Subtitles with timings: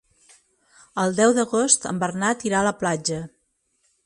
[1.03, 3.21] El deu d'agost en Bernat irà a la platja.